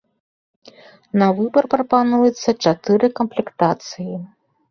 На 1.23 1.25
выбар 1.39 1.65
прапануецца 1.75 2.49
чатыры 2.63 3.07
камплектацыі. 3.19 4.13